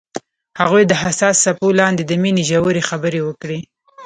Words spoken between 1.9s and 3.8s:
د مینې ژورې خبرې وکړې.